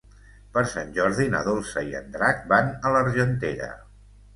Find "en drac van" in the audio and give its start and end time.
2.03-2.77